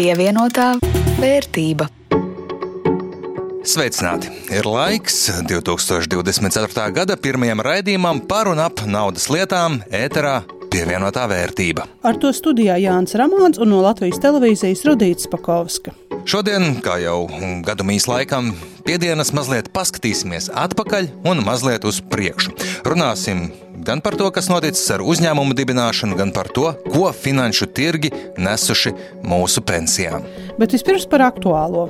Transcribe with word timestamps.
Pievienotā 0.00 0.78
vērtība. 1.20 1.84
Sveicināti! 3.68 4.30
Ir 4.48 4.64
laiks 4.64 5.18
2024. 5.44 6.86
gada 6.96 7.18
pirmajam 7.20 7.60
raidījumam 7.66 8.22
par 8.30 8.48
un 8.48 8.62
ap 8.64 8.80
naudas 8.88 9.28
lietām 9.28 9.82
ēterā 9.92 10.38
pievienotā 10.72 11.26
vērtība. 11.28 11.84
Ar 12.00 12.16
to 12.16 12.32
studijā 12.32 12.78
Jānis 12.80 13.12
Ramons 13.20 13.60
un 13.60 13.74
no 13.74 13.82
Latvijas 13.84 14.22
televīzijas 14.24 14.86
Rudīts 14.88 15.28
Pakovska. 15.28 15.92
Šodien, 16.28 16.76
kā 16.84 16.98
jau 17.00 17.24
gadu 17.64 17.84
mīs 17.88 18.06
laikam, 18.10 18.52
piedienas 18.86 19.32
mazliet 19.36 19.70
paskatīsimies 19.74 20.50
atpakaļ 20.52 21.08
un 21.28 21.42
mazliet 21.46 21.86
uz 21.88 22.00
priekšu. 22.12 22.52
Runāsim 22.86 23.48
gan 23.84 24.02
par 24.04 24.16
to, 24.20 24.28
kas 24.34 24.50
noticis 24.52 24.84
ar 24.92 25.04
uzņēmumu 25.04 25.56
dibināšanu, 25.56 26.18
gan 26.20 26.32
par 26.36 26.50
to, 26.52 26.70
ko 26.92 27.08
finanšu 27.16 27.70
tirgi 27.76 28.12
nesuši 28.38 28.94
mūsu 29.24 29.64
pensijām. 29.64 30.26
Bet 30.60 30.76
vispirms 30.76 31.08
par 31.10 31.24
aktuālo. 31.30 31.88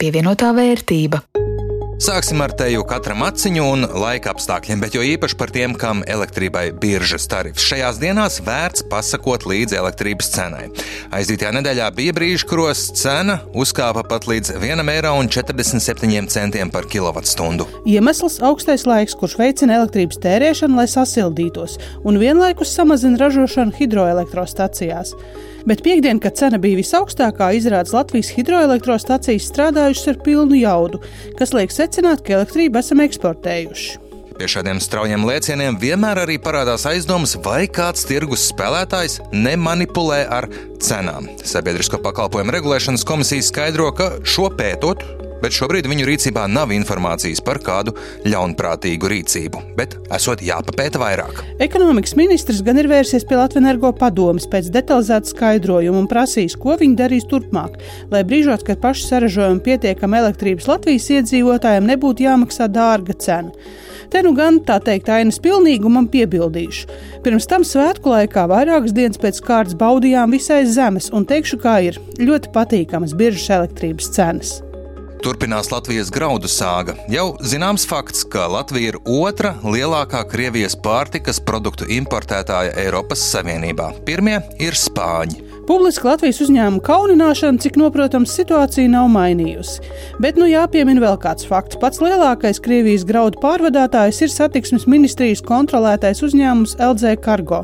Pievienotā 0.00 0.52
vērtība. 0.52 1.24
Sāksim 2.02 2.40
ar 2.42 2.50
teju 2.58 2.82
katram 2.90 3.22
aciņu 3.22 3.64
un 3.70 3.86
laika 3.86 4.32
apstākļiem, 4.32 4.80
bet 4.82 4.96
jo 4.96 5.02
īpaši 5.06 5.36
par 5.38 5.52
tiem, 5.54 5.76
kam 5.78 6.00
elektrībai 6.10 6.64
biržas 6.82 7.28
tarifs. 7.30 7.62
Šajās 7.62 8.00
dienās 8.02 8.40
vērts 8.42 8.82
pasakot 8.90 9.46
līdzi 9.46 9.78
elektrības 9.78 10.32
cenai. 10.34 10.64
Aizdītajā 11.14 11.52
nedēļā 11.54 11.92
bija 11.94 12.16
brīži, 12.16 12.48
kuros 12.50 12.82
cena 12.98 13.38
uzkāpa 13.54 14.02
pat 14.10 14.26
līdz 14.26 14.56
1,47 14.58 16.10
eiro 16.10 16.70
par 16.74 16.90
kilovatstundu. 16.90 17.68
Iemesls- 17.86 18.40
augstais 18.50 18.88
laiks, 18.90 19.14
kurš 19.14 19.38
veicina 19.38 19.78
elektrības 19.78 20.18
tērēšanu, 20.18 20.74
lai 20.82 20.90
sasildītos, 20.90 21.78
un 22.04 22.18
vienlaikus 22.18 22.74
samazina 22.74 23.22
ražošanu 23.22 23.72
hidroelektrostacijās. 23.78 25.14
Bet 25.64 25.80
piekdien, 25.80 26.18
kad 26.20 26.36
cena 26.36 26.58
bija 26.60 26.76
visaugstākā, 26.76 27.48
izrādās 27.56 27.94
Latvijas 27.96 28.34
hidroelektrostacijas 28.36 29.48
strādājušas 29.48 30.10
ar 30.12 30.18
pilnu 30.26 30.58
jaudu, 30.60 31.00
kas 31.38 31.54
liek 31.56 31.72
secināt, 31.72 32.20
ka 32.26 32.36
elektrību 32.36 32.82
esam 32.82 33.00
eksportējuši. 33.04 34.00
Pie 34.34 34.48
šādiem 34.50 34.80
straujiem 34.82 35.24
lēcieniem 35.24 35.76
vienmēr 35.78 36.24
arī 36.24 36.36
parādās 36.42 36.84
aizdomas, 36.90 37.36
vai 37.40 37.68
kāds 37.70 38.04
tirgus 38.08 38.48
spēlētājs 38.50 39.20
nemanipulē 39.32 40.24
ar 40.26 40.48
cenām. 40.82 41.30
Sabiedrisko 41.46 42.02
pakalpojumu 42.02 42.52
regulēšanas 42.56 43.06
komisija 43.06 43.46
skaidro, 43.46 43.92
ka 43.94 44.10
šo 44.26 44.50
pētot, 44.58 45.06
bet 45.44 45.52
šobrīd 45.52 45.88
viņu 45.90 46.08
rīcībā 46.08 46.46
nav 46.48 46.72
informācijas 46.72 47.42
par 47.44 47.60
kādu 47.64 47.92
ļaunprātīgu 48.24 49.10
rīcību, 49.12 49.60
bet 49.76 49.98
esot 50.14 50.40
jāpapēta 50.44 51.00
vairāk. 51.02 51.42
Ekonomikas 51.64 52.16
ministrs 52.16 52.62
gan 52.64 52.80
ir 52.80 52.88
vērsies 52.88 53.26
pie 53.28 53.36
Latvijas 53.36 53.60
energo 53.60 53.92
padomes 53.94 54.48
pēc 54.50 54.70
detalizēta 54.74 55.30
skaidrojuma 55.30 56.00
un 56.00 56.08
prasīs, 56.10 56.56
ko 56.58 56.78
viņi 56.80 56.98
darīs 56.98 57.28
turpmāk, 57.30 57.76
lai 58.10 58.24
brīžos, 58.26 58.64
kad 58.66 58.80
pašu 58.82 59.06
saražojumu 59.10 59.62
pietiekama 59.64 60.24
elektrības 60.24 60.68
Latvijas 60.72 61.10
iedzīvotājiem 61.18 61.86
nebūtu 61.92 62.26
jāmaksā 62.26 62.70
dārga 62.72 63.16
cena. 63.20 63.52
Te 64.10 64.20
nu 64.24 64.34
gan 64.36 64.60
tā 64.66 64.80
teikt, 64.84 65.08
ainas 65.10 65.40
pilnīgumam 65.42 66.06
piebildīšu. 66.12 67.00
Pirms 67.24 67.48
tam 67.50 67.64
svētku 67.66 68.12
laikā 68.12 68.44
vairākas 68.50 68.94
dienas 68.96 69.20
pēc 69.20 69.40
kārtas 69.44 69.78
baudījām 69.80 70.34
visai 70.36 70.62
zemes, 70.70 71.10
un 71.14 71.26
teikšu, 71.28 71.58
kā 71.64 71.80
ir 71.88 71.98
ļoti 72.20 72.52
patīkamas 72.54 73.16
biržas 73.18 73.50
elektrības 73.58 74.14
cenas. 74.14 74.60
Turpinās 75.24 75.70
Latvijas 75.72 76.10
graudu 76.12 76.50
sāga. 76.52 76.92
Jau 77.08 77.30
zināms 77.40 77.86
fakts, 77.88 78.26
ka 78.28 78.44
Latvija 78.52 78.90
ir 78.92 78.96
otra 79.08 79.54
lielākā 79.64 80.20
Krievijas 80.28 80.74
pārtikas 80.84 81.38
produktu 81.40 81.86
importētāja 81.96 82.74
Eiropas 82.82 83.22
Savienībā. 83.30 83.86
Pirmie 84.04 84.34
ir 84.60 84.76
Spāņi. 84.76 85.38
Publiski 85.64 86.04
Latvijas 86.04 86.42
uzņēmuma 86.44 86.84
kaunināšana, 86.84 87.56
cik 87.64 87.78
noprotams, 87.80 88.34
situācija 88.36 88.90
nav 88.92 89.08
mainījusi. 89.14 89.80
Bet 90.20 90.36
nu 90.36 90.50
jāpiemina 90.50 91.00
vēl 91.06 91.16
kāds 91.22 91.48
fakts. 91.48 91.80
Pats 91.80 92.04
lielākais 92.04 92.60
Krievijas 92.60 93.08
graudu 93.08 93.40
pārvadātājs 93.40 94.20
ir 94.26 94.34
satiksmes 94.34 94.84
ministrijas 94.84 95.40
kontrolētais 95.48 96.20
uzņēmums 96.28 96.76
LG 96.90 97.16
Cargo. 97.24 97.62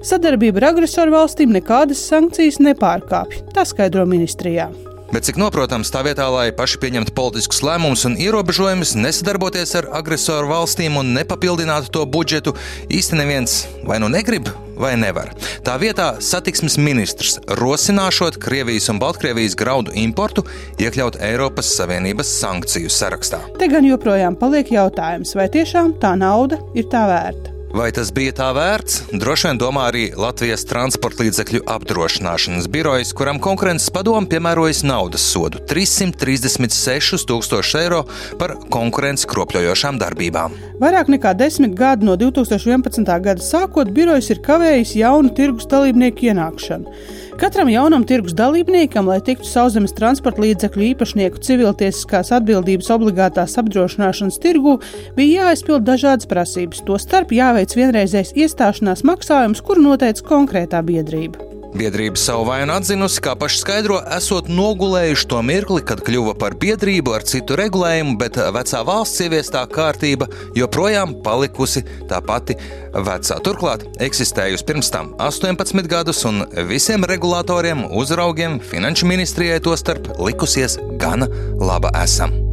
Sadarbība 0.00 0.62
ar 0.62 0.70
agresoru 0.72 1.18
valstīm 1.18 1.52
nekādas 1.52 2.00
sankcijas 2.08 2.62
nepārkāpj, 2.64 3.44
tā 3.52 3.68
skaidro 3.68 4.08
ministrijā. 4.08 4.70
Bet 5.14 5.28
cik 5.28 5.36
noprotams, 5.38 5.92
tā 5.94 6.00
vietā, 6.02 6.24
lai 6.26 6.48
paši 6.50 6.80
pieņemtu 6.82 7.12
politiskus 7.14 7.60
lēmumus 7.62 8.02
un 8.08 8.16
ierobežojumus, 8.18 8.96
nesadarboties 8.98 9.76
ar 9.78 9.86
agresoru 9.94 10.50
valstīm 10.50 10.98
un 10.98 11.12
nepapildinātu 11.14 11.92
to 11.94 12.02
budžetu, 12.02 12.56
īsti 12.90 13.20
neviens 13.20 13.54
vai 13.86 14.00
nu 14.02 14.10
negrib, 14.10 14.50
vai 14.74 14.96
nevar. 14.98 15.30
Tā 15.62 15.78
vietā 15.78 16.08
satiksmes 16.18 16.80
ministrs 16.82 17.38
rosināšot 17.62 18.40
Krievijas 18.42 18.90
un 18.90 18.98
Baltkrievijas 18.98 19.54
graudu 19.54 19.94
importu 20.02 20.48
iekļaut 20.82 21.22
Eiropas 21.22 21.70
Savienības 21.78 22.34
sankciju 22.40 22.90
sarakstā. 22.90 23.44
Te 23.60 23.70
gan 23.70 23.86
joprojām 23.86 24.34
paliek 24.40 24.74
jautājums, 24.74 25.38
vai 25.38 25.46
tiešām 25.46 25.94
tā 26.02 26.16
nauda 26.18 26.58
ir 26.74 26.90
tā 26.90 27.06
vērta. 27.06 27.53
Vai 27.74 27.88
tas 27.90 28.12
bija 28.14 28.30
tā 28.30 28.52
vērts? 28.54 29.00
Droši 29.18 29.48
vien 29.48 29.58
domā 29.58 29.88
arī 29.88 30.04
Latvijas 30.14 30.62
transporta 30.70 31.24
līdzekļu 31.24 31.64
apdrošināšanas 31.74 32.68
birojas, 32.70 33.10
kuram 33.18 33.40
konkurences 33.42 33.90
padomu 33.90 34.30
piemērojas 34.30 34.84
naudas 34.86 35.24
sodu- 35.26 35.58
336 35.72 37.26
tūkstoši 37.26 37.80
eiro 37.80 38.04
par 38.38 38.54
konkurences 38.70 39.26
kropļojošām 39.26 39.98
darbībām. 39.98 40.54
Vairāk 40.78 41.10
nekā 41.16 41.34
desmit 41.34 41.74
gadi 41.74 42.06
no 42.06 42.14
2011. 42.16 43.18
gada 43.18 43.42
sākot, 43.42 43.90
birojas 43.90 44.30
ir 44.30 44.38
kavējis 44.38 44.94
jaunu 44.94 45.34
tirgus 45.34 45.66
dalībnieku 45.66 46.30
ienākšanu. 46.30 46.86
Katram 47.34 47.68
jaunam 47.68 48.04
tirgus 48.06 48.34
dalībniekam, 48.38 49.08
lai 49.10 49.18
tiktu 49.24 49.48
sauszemes 49.48 49.94
transporta 49.96 50.42
līdzekļu 50.44 50.84
īpašnieku 50.92 51.40
civiltiesiskās 51.42 52.30
atbildības 52.36 52.92
obligātās 52.94 53.58
apdrošināšanas 53.58 54.38
tirgū, 54.44 54.76
bija 55.18 55.48
jāizpild 55.48 55.82
dažādas 55.88 56.30
prasības, 56.30 56.84
tostarp 56.86 57.34
jāveic 57.34 57.74
vienreizējs 57.74 58.36
iestāšanās 58.38 59.02
maksājums, 59.10 59.64
kuru 59.66 59.82
noteica 59.88 60.30
konkrētā 60.30 60.84
biedrība. 60.86 61.53
Biedrība 61.74 62.20
savu 62.20 62.44
vainu 62.46 62.70
atzinusi, 62.76 63.18
kā 63.24 63.32
paši 63.38 63.58
skaidro, 63.58 63.96
esot 64.14 64.46
nogulējuši 64.46 65.26
to 65.32 65.40
mirkli, 65.42 65.82
kad 65.82 66.04
kļuva 66.06 66.36
par 66.38 66.54
biedrību 66.62 67.16
ar 67.16 67.26
citu 67.26 67.56
regulējumu, 67.58 68.14
bet 68.20 68.38
vecā 68.54 68.84
valsts 68.86 69.24
ieviestā 69.26 69.64
kārtība 69.72 70.28
joprojām 70.54 71.16
palikusi 71.26 71.82
tā 72.10 72.22
pati 72.22 72.54
vecā. 72.94 73.40
Turklāt 73.42 73.88
eksistējusi 74.06 74.68
pirms 74.70 74.94
tam 74.94 75.16
18 75.18 75.90
gadus, 75.90 76.22
un 76.30 76.44
visiem 76.70 77.10
regulatoriem, 77.10 77.88
uzraugiem, 77.90 78.60
finanšu 78.62 79.10
ministrijai 79.10 79.58
to 79.58 79.74
starp 79.74 80.12
likusies 80.22 80.78
gana 81.02 81.26
laba 81.58 81.90
esam. 82.06 82.43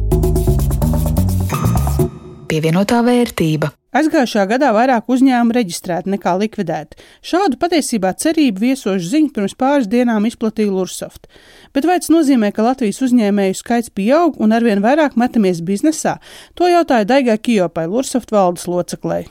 Pievienotā 2.52 2.98
vērtība. 3.00 3.70
Aizgājušā 3.96 4.42
gadā 4.50 4.74
vairāk 4.76 5.06
uzņēmumu 5.08 5.54
reģistrēti 5.56 6.10
nekā 6.12 6.34
likvidēti. 6.42 6.98
Šādu 7.24 7.56
patiesībā 7.56 8.10
cerību 8.20 8.60
viesošu 8.66 9.08
ziņu 9.08 9.30
pirms 9.32 9.54
pāris 9.56 9.88
dienām 9.88 10.26
izplatīja 10.28 10.68
Lursoft. 10.68 11.30
Bet 11.72 11.88
vai 11.88 11.96
tas 12.02 12.12
nozīmē, 12.12 12.50
ka 12.52 12.66
Latvijas 12.66 13.00
uzņēmēju 13.06 13.56
skaits 13.56 13.88
pieaug 13.96 14.36
un 14.36 14.52
arvien 14.52 14.84
vairāk 14.84 15.16
metamies 15.16 15.62
biznesā? 15.64 16.18
To 16.60 16.68
jautāja 16.68 17.08
Daigai 17.08 17.38
Kijopai, 17.40 17.86
Lursoft 17.88 18.36
valdes 18.36 18.68
loceklei. 18.68 19.22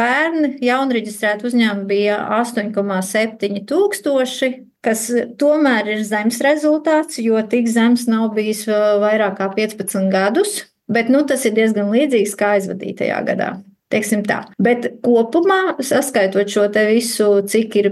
Pērn 0.00 0.56
jaunreģistrētu 0.64 1.50
uzņēmumu 1.50 1.84
bija 1.92 2.22
8,7 2.38 3.66
tūkstoši, 3.68 4.50
kas 4.80 5.10
tomēr 5.36 5.92
ir 5.98 6.08
zems 6.08 6.40
rezultāts, 6.40 7.20
jo 7.20 7.36
tik 7.52 7.68
zems 7.68 8.08
nav 8.08 8.30
bijis 8.32 8.64
vairāk 8.70 9.36
kā 9.42 9.52
15 9.60 10.08
gadus. 10.08 10.69
Bet 10.90 11.10
nu, 11.12 11.22
tas 11.26 11.44
ir 11.46 11.54
diezgan 11.54 11.92
līdzīgs 11.94 12.34
kā 12.38 12.56
aizvadītajā 12.56 13.20
gadā. 13.28 13.50
Teiksim 13.90 14.20
tā. 14.22 14.44
Bet 14.62 14.84
kopumā, 15.02 15.74
saskaitot 15.82 16.46
šo 16.52 16.68
visu, 16.70 17.26
cik 17.50 17.76
ir 17.80 17.88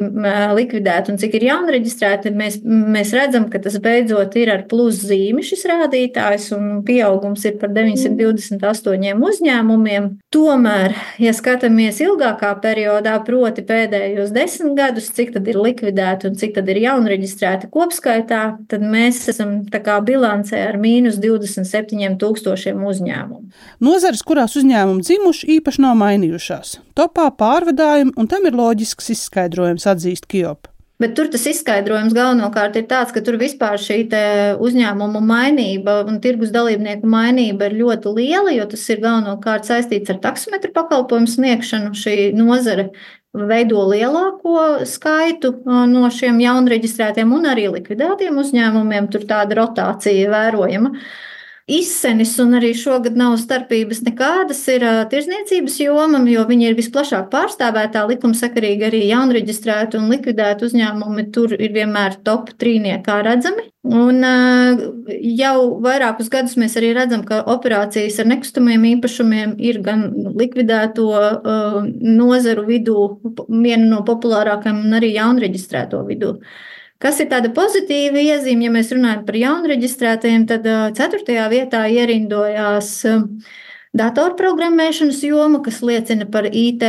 likvidēti 0.54 1.10
un 1.10 1.18
cik 1.18 1.32
ir 1.34 1.48
jaunreģistrēti, 1.48 2.30
mēs, 2.38 2.60
mēs 2.62 3.10
redzam, 3.16 3.48
ka 3.50 3.58
tas 3.64 3.80
beidzot 3.82 4.36
ir 4.38 4.52
ar 4.52 4.62
plus 4.70 5.00
zīmi 5.08 5.42
šis 5.42 5.64
rādītājs, 5.66 6.52
un 6.54 6.84
pieaugums 6.86 7.42
ir 7.50 7.56
par 7.58 7.72
928 7.74 9.24
uzņēmumiem. 9.30 10.06
Tomēr, 10.34 10.94
ja 11.18 11.32
skatāmies 11.34 11.98
ilgākā 12.04 12.52
periodā, 12.62 13.16
proti 13.26 13.66
pēdējos 13.66 14.30
desmit 14.36 14.78
gadus, 14.78 15.10
cik 15.16 15.34
tad 15.34 15.50
ir 15.50 15.58
likvidēti 15.58 16.30
un 16.30 16.38
cik 16.38 16.54
tad 16.60 16.70
ir 16.70 16.82
jaunreģistrēti 16.84 17.72
kopskaitā, 17.74 18.44
tad 18.70 18.86
mēs 18.86 19.24
esam 19.34 19.64
bilancē 20.06 20.62
ar 20.68 20.78
mīnus 20.78 21.18
27 21.18 22.18
tūkstošiem 22.22 22.86
uzņēmumu. 22.86 23.48
Nozares, 23.82 24.22
kurās 24.26 24.54
uzņēmumi 24.60 25.02
dzimuši, 25.02 25.48
īpaši 25.58 25.82
nav 25.82 25.87
mainījušās. 25.96 26.78
Topā 26.98 27.28
pārvadājumi, 27.38 28.16
un 28.18 28.28
tam 28.30 28.48
ir 28.48 28.58
loģisks 28.58 29.12
izskaidrojums, 29.14 29.86
atzīst 29.88 30.28
Kjopa. 30.28 30.72
Bet 30.98 31.12
tur 31.14 31.28
tas 31.30 31.44
izskaidrojums 31.46 32.14
galvenokārt 32.16 32.74
ir 32.80 32.88
tāds, 32.90 33.12
ka 33.14 33.20
tur 33.22 33.36
vispār 33.38 33.78
šī 33.78 34.00
uzņēmuma 34.66 35.20
mainība 35.22 36.00
un 36.10 36.18
tirgus 36.18 36.50
dalībnieku 36.50 37.06
mainība 37.06 37.68
ir 37.68 37.76
ļoti 37.78 38.14
liela, 38.16 38.50
jo 38.56 38.66
tas 38.72 38.82
ir 38.90 38.98
galvenokārt 39.04 39.68
saistīts 39.68 40.10
ar 40.10 40.18
taksometru 40.24 40.72
pakalpojumu 40.74 41.30
sniegšanu. 41.30 41.92
Šī 41.94 42.32
nozare 42.34 42.88
veido 43.30 43.84
lielāko 43.92 44.82
skaitu 44.90 45.54
no 45.68 46.10
šiem 46.10 46.42
jaunreģistrētiem 46.42 47.30
un 47.30 47.46
arī 47.46 47.68
likvidētiem 47.76 48.42
uzņēmumiem. 48.42 49.06
Tur 49.14 49.30
tāda 49.30 49.60
rotācija 49.60 50.32
vērojama 50.34 50.96
izsenis, 51.68 52.32
un 52.42 52.56
arī 52.58 52.70
šogad 52.76 53.16
nav 53.18 53.36
starpības 53.40 54.00
nekādas, 54.06 54.60
ir 54.72 54.84
tirzniecības 55.12 55.78
jomam, 55.82 56.24
jo 56.30 56.44
viņi 56.48 56.70
ir 56.70 56.76
visplašāk 56.78 57.28
pārstāvētā 57.32 58.06
likumsakarīgi 58.08 58.86
arī 58.88 59.02
jaunreģistrēti 59.10 60.00
un 60.00 60.08
likvidēti 60.12 60.64
uzņēmumi. 60.68 61.26
Tur 61.34 61.52
ir 61.58 61.74
vienmēr 61.76 62.16
top 62.24 62.54
trīniekā 62.60 63.18
redzami. 63.26 63.68
Un 63.88 64.24
jau 65.38 65.58
vairākus 65.84 66.32
gadus 66.32 66.56
mēs 66.60 66.74
arī 66.80 66.94
redzam, 66.96 67.22
ka 67.28 67.42
operācijas 67.52 68.18
ar 68.20 68.32
nekustamiem 68.32 68.88
īpašumiem 68.94 69.54
ir 69.64 69.80
gan 69.84 70.08
likvidēto 70.40 71.06
nozaru 72.00 72.66
vidū, 72.68 73.04
viena 73.48 73.84
no 73.86 74.02
populārākajām, 74.08 74.82
un 74.88 74.98
arī 74.98 75.14
jaunreģistrēto 75.14 76.02
vidū. 76.08 76.34
Kas 76.98 77.20
ir 77.22 77.28
tāda 77.30 77.52
pozitīva 77.54 78.18
iezīme, 78.18 78.66
ja 78.66 78.74
mēs 78.74 78.88
runājam 78.90 79.22
par 79.26 79.36
jaunreģistrētajiem, 79.38 80.46
tad 80.50 80.64
ceturtajā 80.98 81.44
vietā 81.52 81.84
ierindojās 81.94 82.88
datorprogrammēšanas 83.96 85.20
joma, 85.24 85.60
kas 85.64 85.80
liecina 85.84 86.26
par 86.28 86.48
IT 86.48 86.84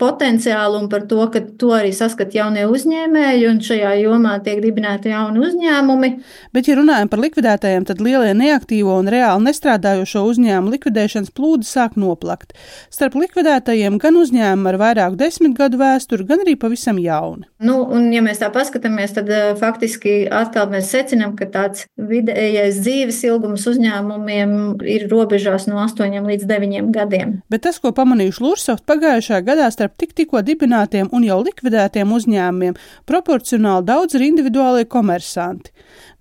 potenciālu 0.00 0.80
un 0.82 0.88
par 0.90 1.06
to, 1.10 1.22
ka 1.32 1.42
to 1.58 1.70
arī 1.76 1.92
saskata 1.94 2.40
jaunie 2.40 2.64
uzņēmēji, 2.70 3.46
un 3.50 3.60
šajā 3.62 3.92
jomā 4.02 4.34
tiek 4.44 4.58
dibināti 4.64 5.12
jauni 5.12 5.42
uzņēmumi. 5.46 6.10
Bet, 6.54 6.68
ja 6.68 6.76
runājam 6.78 7.10
par 7.12 7.22
likvidētājiem, 7.22 7.86
tad 7.88 8.02
lielie 8.02 8.32
neaktīvo 8.38 8.98
un 9.02 9.10
reāli 9.12 9.46
nestrādājošo 9.46 10.24
uzņēmumu 10.32 10.74
likvidēšanas 10.74 11.32
plūdi 11.36 11.68
sāk 11.68 11.94
noplakt. 12.00 12.56
Starp 12.92 13.16
likvidētajiem 13.20 14.00
gan 14.02 14.18
uzņēmumi 14.18 14.72
ar 14.72 14.80
vairāku 14.82 15.20
desmit 15.20 15.54
gadu 15.58 15.78
vēsturi, 15.82 16.26
gan 16.26 16.42
arī 16.44 16.56
pavisam 16.58 16.98
jauni. 17.02 17.46
Nu, 17.62 17.78
un, 17.86 18.10
ja 18.14 18.24
mēs 18.24 18.42
tā 18.42 18.50
paskatāmies, 18.52 19.14
tad 19.14 19.30
faktiski 19.60 20.24
atkal 20.26 20.68
mēs 20.72 20.90
secinām, 20.90 21.36
ka 21.38 21.46
tāds 21.52 21.86
vidējais 21.96 22.82
dzīves 22.82 23.22
ilgums 23.28 23.66
uzņēmumiem 23.70 24.56
ir 24.90 25.06
robežās 25.12 25.68
no 25.70 25.78
8 25.84 26.18
līdz 26.26 26.31
līdz 26.32 26.48
9 26.50 26.92
gadiem. 26.94 27.34
Bet 27.52 27.64
tas, 27.66 27.78
ko 27.82 27.92
pamanījuši 27.96 28.44
Lursoft 28.44 28.86
pagājušajā 28.90 29.42
gadā 29.46 29.68
starp 29.72 29.98
tik 30.00 30.16
tikko 30.18 30.42
dibinātiem 30.46 31.10
un 31.12 31.26
jau 31.26 31.38
likvidētiem 31.44 32.16
uzņēmumiem, 32.16 32.78
proporcionāli 33.08 33.86
daudz 33.88 34.18
ir 34.18 34.26
individuālie 34.30 34.88
komersanti. 34.88 35.70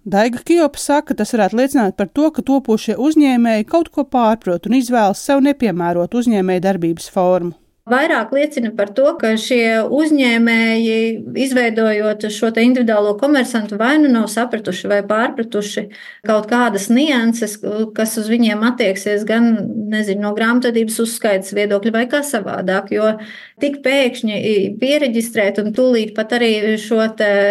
Daiga 0.02 0.40
Kijopa 0.42 0.82
saka, 0.82 1.14
tas 1.14 1.30
varētu 1.36 1.60
liecināt 1.60 1.98
par 1.98 2.08
to, 2.10 2.32
ka 2.34 2.42
topošie 2.42 2.96
uzņēmēji 2.98 3.68
kaut 3.70 3.92
ko 3.94 4.06
pārprot 4.10 4.66
un 4.66 4.80
izvēlas 4.80 5.22
sev 5.22 5.44
nepiemērotu 5.46 6.24
uzņēmēju 6.24 6.64
darbības 6.66 7.12
formu. 7.14 7.54
Vairāk 7.90 8.30
liecina 8.30 8.70
par 8.78 8.92
to, 8.94 9.08
ka 9.18 9.32
šie 9.42 9.82
uzņēmēji, 9.90 10.98
izveidojot 11.42 12.28
šo 12.30 12.52
individuālo 12.62 13.16
komersantu, 13.18 13.80
vai 13.80 13.96
nu 13.98 14.12
nav 14.14 14.28
sapratuši 14.30 14.92
vai 14.92 15.00
pārpratuši 15.10 15.88
kaut 16.30 16.46
kādas 16.52 16.92
nianses, 16.94 17.58
kas 17.98 18.14
uz 18.22 18.30
viņiem 18.30 18.62
attieksies 18.70 19.26
gan 19.26 19.50
nezinu, 19.90 20.22
no 20.28 20.36
grāmatvedības 20.38 21.02
uzskaitas 21.02 21.56
viedokļa, 21.58 21.96
vai 21.98 22.06
kā 22.12 22.22
savādāk. 22.22 22.94
Jo 22.94 23.16
tik 23.64 23.82
pēkšņi 23.82 24.78
pieregistrēt 24.78 25.58
un 25.66 25.74
tūlīt 25.74 26.14
pat 26.14 26.38
arī 26.38 26.78
šo 26.78 27.02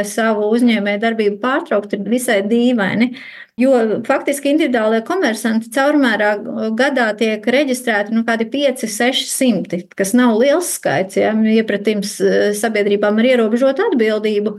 savu 0.06 0.46
uzņēmēju 0.54 1.06
darbību 1.08 1.42
pārtraukt 1.42 1.98
ir 1.98 2.06
visai 2.06 2.44
dīvaini. 2.46 3.16
Jo 3.58 3.72
faktiski 4.06 4.52
individuālajie 4.54 5.02
komersanti 5.08 5.70
caurmērā 5.74 6.30
gadā 6.78 7.08
tiek 7.18 7.44
reģistrēti 7.44 8.14
nu, 8.14 8.22
kādi 8.28 8.46
5, 8.52 8.86
600, 8.88 9.82
kas 9.98 10.14
nav 10.16 10.36
liels 10.40 10.70
skaits. 10.78 11.18
Ja, 11.20 11.34
iepratījums 11.34 12.14
sabiedrībām 12.60 13.20
ar 13.20 13.30
ierobežotu 13.34 13.90
atbildību. 13.90 14.56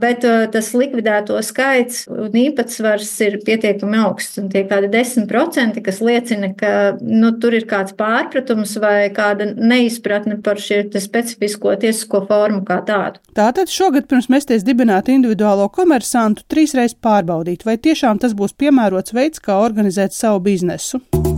Bet 0.00 0.24
uh, 0.24 0.46
tas 0.52 0.70
likvidēto 0.76 1.38
skaits 1.44 2.06
un 2.10 2.34
īpatsvars 2.40 3.10
ir 3.26 3.38
pietiekami 3.44 4.00
augsts. 4.00 4.40
Tie 4.52 4.62
ir 4.62 4.68
kādi 4.70 4.90
10%, 4.92 5.80
kas 5.84 6.00
liecina, 6.04 6.52
ka 6.56 6.72
nu, 7.00 7.32
tur 7.42 7.56
ir 7.58 7.66
kāds 7.70 7.94
pārpratums 7.98 8.76
vai 8.80 9.10
kāda 9.14 9.50
neizpratne 9.54 10.40
par 10.44 10.60
šo 10.62 10.82
specifisko 11.00 11.76
tiesisko 11.80 12.24
formu 12.28 12.64
kā 12.68 12.80
tādu. 12.88 13.20
Tātad 13.36 13.72
šogad 13.72 14.08
pirms 14.10 14.30
mesties 14.32 14.64
dibināt 14.66 15.12
individuālo 15.12 15.68
komersantu 15.72 16.46
trīsreiz 16.50 16.96
pārbaudīt, 16.96 17.66
vai 17.68 17.76
tiešām 17.76 18.22
tas 18.22 18.36
būs 18.36 18.56
piemērots 18.56 19.16
veids, 19.16 19.42
kā 19.42 19.60
organizēt 19.60 20.16
savu 20.16 20.42
biznesu 20.48 21.29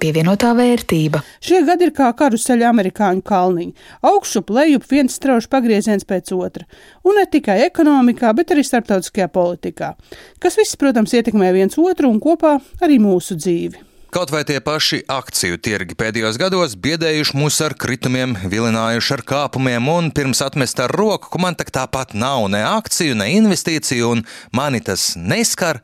pievienotā 0.00 0.52
vērtība. 0.56 1.22
Šie 1.44 1.60
gadi 1.68 1.88
ir 1.88 1.92
kā 1.96 2.08
karuseļa 2.16 2.70
amerikāņu 2.72 3.22
kalniņi- 3.26 3.74
augšup, 4.12 4.50
lejup, 4.50 4.88
viens 4.90 5.14
strauji 5.14 5.48
pagrieziens 5.48 6.04
pēc 6.04 6.32
otra. 6.32 6.64
Un 7.04 7.14
ne 7.16 7.26
tikai 7.26 7.60
ekonomikā, 7.68 8.34
bet 8.34 8.50
arī 8.50 8.64
starptautiskajā 8.64 9.28
politikā, 9.28 9.94
kas 10.40 10.56
viss, 10.56 10.76
protams, 10.76 11.12
ietekmē 11.12 11.52
viens 11.52 11.76
otru 11.78 12.10
un 12.10 12.20
kopā 12.20 12.60
arī 12.80 12.98
mūsu 12.98 13.36
dzīvi. 13.36 13.90
Kaut 14.10 14.32
vai 14.34 14.40
tie 14.42 14.56
paši 14.58 15.04
akciju 15.06 15.60
tirgi 15.62 15.94
pēdējos 15.94 16.34
gados 16.40 16.72
biedējuši 16.82 17.36
mūs 17.38 17.60
ar 17.62 17.76
kritumiem, 17.78 18.32
vilinājuši 18.42 19.12
ar 19.14 19.22
kāpumiem, 19.22 19.86
un 19.86 20.08
pirms 20.10 20.40
atmest 20.42 20.82
ar 20.82 20.90
roku, 20.90 21.30
ka 21.30 21.38
man 21.38 21.54
tāpat 21.54 22.16
nav 22.18 22.48
ne 22.50 22.64
akciju, 22.66 23.14
ne 23.14 23.28
investīciju, 23.36 24.08
un 24.10 24.24
mani 24.50 24.82
tas 24.82 25.12
neskar, 25.14 25.78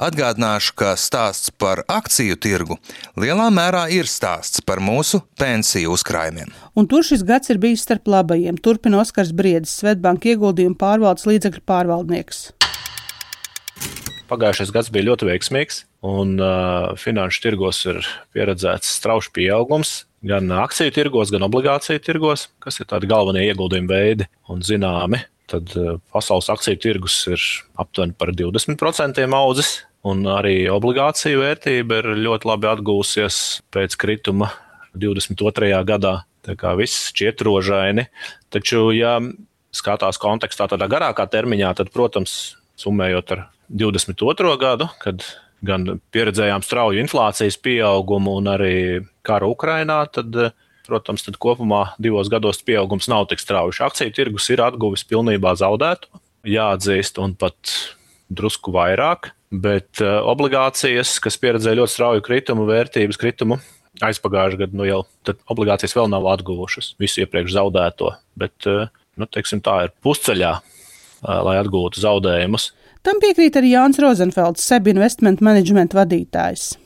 atgādināšu, 0.00 0.74
ka 0.80 0.94
stāsts 0.98 1.52
par 1.52 1.82
akciju 1.90 2.38
tirgu 2.40 2.78
lielā 3.20 3.50
mērā 3.52 3.86
ir 3.92 4.08
stāsts 4.10 4.62
par 4.64 4.80
mūsu 4.84 5.22
pensiju 5.40 5.92
uzkrājumiem. 5.96 6.52
Un 6.78 6.88
tur 6.90 7.04
šis 7.06 7.24
gads 7.26 7.52
ir 7.52 7.60
bijis 7.62 7.84
starp 7.84 8.08
labajiem, 8.08 8.58
turpina 8.60 9.02
Oskars 9.02 9.34
Briedis, 9.36 9.76
Svetbanka 9.82 10.32
ieguldījumu 10.32 10.78
pārvaldes 10.80 11.28
līdzekļu 11.28 11.66
pārvaldnieks. 11.68 12.48
Pagājušais 14.30 14.70
gads 14.70 14.92
bija 14.94 15.08
ļoti 15.08 15.26
veiksmīgs, 15.26 15.80
un 16.06 16.36
uh, 16.38 16.92
finanšu 16.98 17.42
tirgos 17.42 17.82
ir 17.90 17.98
pieredzēts 18.36 18.92
strauji 19.00 19.32
pieaugums. 19.34 20.04
Gan 20.22 20.52
akciju 20.52 20.92
tirgos, 20.94 21.32
gan 21.32 21.42
obligāciju 21.46 22.02
tirgos, 22.04 22.46
kas 22.62 22.78
ir 22.78 22.86
tādi 22.90 23.08
galvenie 23.10 23.48
ieguldījuma 23.48 23.90
veidi 23.90 24.28
un 24.52 24.62
zināmi. 24.62 25.24
Tad 25.50 25.74
uh, 25.74 25.96
pasaules 26.14 26.50
akciju 26.52 26.78
tirgus 26.78 27.16
ir 27.26 27.42
aptuveni 27.82 28.14
par 28.14 28.30
20% 28.38 29.24
audzis, 29.34 29.72
un 30.08 30.24
arī 30.30 30.64
obligāciju 30.72 31.42
vērtība 31.42 32.00
ir 32.00 32.10
ļoti 32.24 32.48
labi 32.48 32.70
atgūsies 32.70 33.38
pēc 33.74 33.96
krituma 34.00 34.50
22. 34.96 35.72
gadā. 35.86 36.20
Tā 36.40 36.56
kā 36.56 36.72
viss 36.78 37.10
šķiet 37.10 37.42
rožaini. 37.44 38.06
Taču, 38.52 38.88
ja 38.96 39.18
skatās 39.76 40.18
kontekstā 40.20 40.70
tādā 40.72 40.88
garākā 40.90 41.26
termiņā, 41.30 41.74
tad, 41.76 41.92
protams, 41.92 42.56
summējot 42.80 43.34
ar 43.36 43.44
22. 43.68 44.56
gadu, 44.60 44.88
kad 45.02 45.24
gan 45.60 46.00
pieredzējām 46.14 46.64
strauju 46.64 47.02
inflācijas 47.02 47.58
pieaugumu 47.60 48.38
un 48.40 48.48
arī 48.54 48.74
karu 49.26 49.52
Ukrainā, 49.52 50.00
tad, 50.12 50.32
protams, 50.88 51.26
tad 51.26 51.36
kopumā 51.42 51.90
divos 52.00 52.32
gados 52.32 52.62
pieaugums 52.64 53.10
nav 53.12 53.28
tik 53.30 53.42
strauji. 53.42 53.82
Akciju 53.84 54.16
tirgus 54.16 54.48
ir 54.50 54.64
atguvis 54.64 55.04
pilnībā 55.06 55.52
zaudēto, 55.60 56.08
jāatzīst, 56.48 57.20
un 57.20 57.36
pat 57.38 57.76
drusku 58.32 58.72
vairāk. 58.74 59.34
Bet 59.50 59.98
uh, 59.98 60.20
obligācijas, 60.30 61.16
kas 61.22 61.34
pieredzēja 61.42 61.80
ļoti 61.80 61.94
strauju 61.96 62.22
kritumu, 62.22 62.68
vērtības 62.68 63.18
kritumu, 63.18 63.56
aizpagājušajā 63.98 64.60
gadā 64.60 64.78
nu 64.78 64.86
jau 64.86 65.00
obligācijas 65.50 65.96
vēl 65.96 66.06
nav 66.12 66.28
atguvušas 66.30 66.92
visu 67.02 67.24
iepriekš 67.24 67.56
zaudēto. 67.56 68.12
Bet 68.38 68.68
uh, 68.70 68.86
nu, 69.18 69.26
teiksim, 69.26 69.58
tā 69.66 69.88
ir 69.88 69.94
pusceļā, 70.06 70.52
uh, 70.60 71.40
lai 71.48 71.56
atgūtu 71.58 71.98
zaudējumus. 71.98 72.70
Tam 73.02 73.18
piekrīt 73.18 73.58
arī 73.58 73.74
Jānis 73.74 73.98
Rozenfelds, 73.98 74.62
SEB 74.62 74.92
investment 74.94 75.42
management 75.42 75.98
vadītājs. 75.98 76.76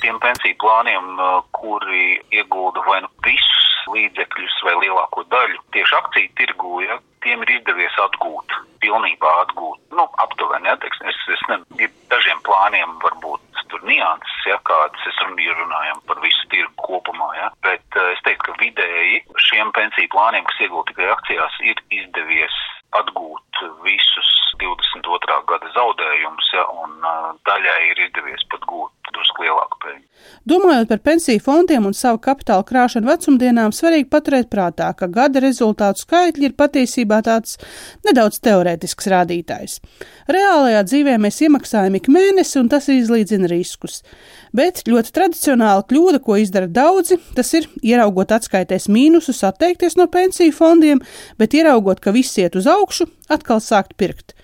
Tiem 0.00 0.20
pensiju 0.20 0.56
plāniem, 0.60 1.16
kuri 1.56 2.18
iegulda 2.34 2.82
vai 2.84 3.00
nu 3.04 3.08
visus 3.24 3.68
līdzekļus 3.94 4.56
vai 4.66 4.74
lielāko 4.84 5.24
daļu 5.32 5.60
tieši 5.76 5.96
akciju 5.96 6.32
tirgū, 6.40 6.80
ja, 6.84 7.00
tiem 7.24 7.44
ir 7.44 7.54
izdevies 7.58 7.96
atgūt, 8.06 8.56
pilnībā 8.84 9.32
atgūt. 9.44 9.80
Nu, 9.96 10.06
aptuveni, 10.24 10.70
ja, 10.70 10.76
teiksim, 10.80 11.08
es, 11.12 11.20
es 11.36 11.44
ne, 11.50 11.60
ir 11.84 11.92
dažiem 12.12 12.40
plāniem 12.46 12.96
varbūt 13.04 13.64
tur 13.70 13.84
nianses, 13.86 14.40
ja, 14.48 14.58
kādas 14.66 15.06
es 15.06 15.20
runājam 15.22 16.00
par 16.08 16.18
visu 16.24 16.48
tirgu 16.50 16.74
kopumā, 16.82 17.30
ja, 17.38 17.50
bet 17.62 17.84
uh, 17.96 18.10
es 18.14 18.22
teiktu, 18.26 18.50
ka 18.50 18.58
vidēji 18.64 19.22
šiem 19.48 19.70
pensiju 19.76 20.10
plāniem, 20.10 20.44
kas 20.48 20.64
iegūti 20.66 20.94
tikai 20.94 21.10
akcijās, 21.14 21.60
ir 21.62 21.82
izdevies 22.00 22.56
atgūt 22.98 23.62
visus 23.84 24.30
22. 24.60 25.40
gada 25.50 25.72
zaudējumus, 25.76 26.48
ja, 26.56 26.64
un 26.82 26.96
daļai 27.48 27.80
ir 27.92 28.06
izdevies 28.06 28.44
pat 28.52 28.64
gūt 28.68 29.12
drusku 29.14 29.44
lielāku 29.44 29.78
peļņu. 29.84 30.06
Domājot 30.50 30.90
par 30.90 31.00
pensiju 31.04 31.40
fondiem 31.44 31.86
un 31.88 31.96
savu 31.96 32.20
kapitāla 32.22 32.64
krāšanu 32.66 33.08
vecumdienām, 33.10 33.74
svarīgi 33.74 34.08
paturēt 34.12 34.50
prātā, 34.52 34.90
ka 34.96 35.08
gada 35.12 35.42
rezultātu 35.42 36.04
skaitļi 36.04 36.50
ir 36.50 36.56
patiesībā 36.58 37.20
tāds 37.26 37.56
nedaudz 38.06 38.40
teorētisks 38.44 39.10
rādītājs. 39.12 39.78
Reālajā 40.30 40.82
dzīvē 40.88 41.16
mēs 41.22 41.40
iemaksājam 41.46 41.98
ik 41.98 42.10
mēnesi, 42.12 42.58
un 42.60 42.70
tas 42.72 42.88
izlīdzina 42.92 43.50
riskus. 43.50 44.00
Bet 44.56 44.82
ļoti 44.88 45.14
tradicionāla 45.14 45.84
kļūda, 45.90 46.22
ko 46.24 46.36
izdara 46.40 46.66
daudzi, 46.70 47.20
tas 47.36 47.52
ir 47.54 47.68
ieraugot 47.86 48.34
atskaitēs 48.34 48.88
mīnusus, 48.90 49.44
atteikties 49.46 49.96
no 50.00 50.08
pensiju 50.10 50.54
fondiem, 50.54 51.02
bet 51.38 51.54
ieraugot, 51.54 52.02
ka 52.02 52.14
viss 52.14 52.38
iet 52.40 52.58
uz 52.58 52.66
augšu, 52.70 52.79
atkal 53.28 53.60
sākt 53.64 53.96
pirkt. 54.00 54.34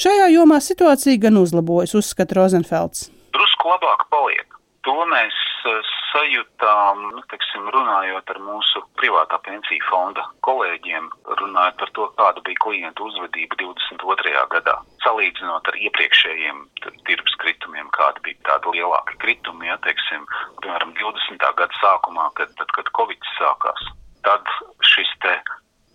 Šajā 0.00 0.30
jomā 0.34 0.60
situācija 0.62 1.20
gan 1.22 1.38
uzlabojas, 1.38 1.94
uzskata 1.94 2.40
Rozenfelds. 2.40 3.08
Drusku 3.34 3.70
labāk 3.70 4.08
paliek. 4.10 4.48
To 4.84 4.94
mēs 5.08 5.36
eh, 5.70 5.92
sajūtām, 6.12 7.00
nu, 7.14 7.22
teiksim, 7.32 7.68
runājot 7.72 8.30
ar 8.34 8.40
mūsu 8.44 8.82
privātā 9.00 9.38
pensiju 9.46 9.80
fonda 9.88 10.26
kolēģiem, 10.46 11.08
runājot 11.40 11.78
par 11.80 11.92
to, 11.96 12.08
kāda 12.18 12.44
bija 12.46 12.60
klientu 12.64 13.08
uzvedība 13.08 13.58
22. 13.62 14.34
gadā. 14.52 14.76
Salīdzinot 15.06 15.70
ar 15.72 15.80
iepriekšējiem 15.88 16.60
tirgus 17.08 17.38
kritumiem, 17.42 17.88
kāda 17.96 18.22
bija 18.26 18.38
tāda 18.50 18.76
lielāka 18.76 19.16
krituma, 19.24 19.70
ja, 19.72 19.78
teiksim, 19.86 20.28
piemēram, 20.60 20.94
20. 21.00 21.50
gada 21.62 21.80
sākumā, 21.80 22.28
kad, 22.38 22.52
tad, 22.60 22.70
kad 22.76 22.92
Covid 22.98 23.30
sākās, 23.38 23.90
tad 24.26 24.54
šis 24.94 25.10
te 25.24 25.38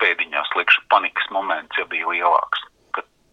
pēdiņās 0.01 0.55
likšu 0.57 0.83
panikas 1.29 1.31
moments 1.31 1.77
jau 1.77 1.87
bija 1.87 2.07
lielāks 2.07 2.65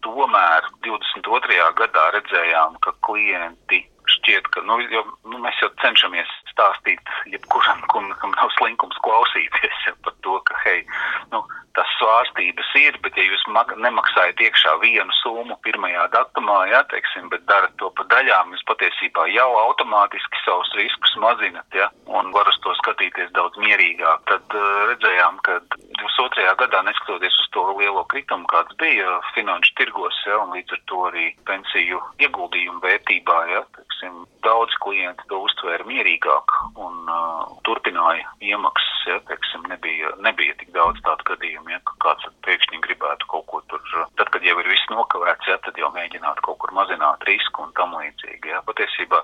tomēr 0.05 0.63
22. 0.85 1.73
gadā 1.75 2.11
redzējām, 2.13 2.77
ka 2.85 2.93
klienti 3.01 3.81
šķiet, 4.07 4.47
ka 4.53 4.61
nu, 4.61 4.79
jau, 4.93 5.03
nu, 5.25 5.39
mēs 5.41 5.57
jau 5.59 5.69
cenšamies 5.81 6.27
stāstīt 6.51 7.01
jebkuram, 7.27 7.81
kam, 7.91 8.13
kam 8.21 8.31
nav 8.37 8.49
slinkums 8.55 8.95
klausīties 9.03 9.87
ja, 9.87 9.93
par 10.05 10.13
to, 10.21 10.39
ka, 10.47 10.55
hei, 10.63 10.85
nu, 11.33 11.41
tas 11.75 11.89
svārstības 11.99 12.69
ir, 12.79 12.97
bet 13.03 13.16
ja 13.16 13.16
jūs 13.27 13.43
nemaksājat 13.83 14.41
iekšā 14.47 14.73
vienu 14.81 15.13
summu 15.21 15.57
pirmajā 15.65 16.07
datumā, 16.13 16.59
ja, 16.71 16.83
teiksim, 16.91 17.29
bet 17.33 17.45
darat 17.49 17.73
to 17.81 17.89
pa 17.97 18.05
daļām, 18.13 18.53
jūs 18.55 18.65
patiesībā 18.69 19.27
jau 19.33 19.49
automātiski 19.63 20.43
savus 20.45 20.71
riskus 20.79 21.15
mazinat, 21.21 21.67
ja, 21.75 21.89
un 22.07 22.31
var 22.35 22.49
uz 22.51 22.59
to 22.63 22.73
skatīties 22.81 23.33
daudz 23.37 23.59
mierīgāk, 23.61 24.23
tad 24.31 24.57
uh, 24.57 24.67
redzējām, 24.91 25.39
ka 25.47 25.59
22. 25.73 26.47
gadā, 26.61 26.83
neskatoties 26.87 27.39
uz 27.43 27.49
to 27.55 27.65
lielo 27.79 28.05
kritumu, 28.11 28.47
kāds 28.51 28.77
bija 28.81 29.19
finanšu 29.35 29.75
tirgos, 29.79 30.21
ja, 30.27 30.39
un 30.43 30.55
līdz 30.57 30.77
ar 30.77 30.83
to 30.91 31.03
arī 31.11 31.27
pensiju 31.49 32.01
ieguldījumu 32.23 32.83
vērtībā, 32.83 33.39
ja, 33.53 33.63
teiksim, 33.97 34.25
daudz 34.43 34.71
klienti 34.81 35.23
to 35.29 35.41
uztvēra 35.43 35.85
mierīgāk 35.87 36.51
un 36.77 37.09
uh, 37.09 37.57
turpināja 37.65 38.25
iemaksas, 38.41 38.99
ja, 39.07 39.19
teiksim, 39.27 39.63
nebija, 39.69 40.11
nebija 40.21 40.53
tik 40.59 40.71
daudz 40.73 40.99
tādu 41.03 41.23
gadījumu 41.33 41.71
ja 41.71 41.79
kāds 42.03 42.27
pēkšņi 42.45 42.81
gribētu 42.85 43.27
kaut 43.27 43.45
ko 43.47 43.61
tur, 43.67 43.81
tad, 44.17 44.29
kad 44.29 44.43
jau 44.43 44.57
ir 44.59 44.69
viss 44.69 44.89
nokavēts, 44.91 45.47
ja, 45.49 45.57
tad 45.65 45.77
jau 45.77 45.89
mēģināt 45.95 46.41
kaut 46.45 46.59
kur 46.59 46.71
mazināt 46.73 47.23
risku 47.27 47.63
un 47.65 47.73
tam 47.77 47.95
līdzīgi. 47.97 48.51
Ja. 48.51 48.61
Patiesībā, 48.67 49.21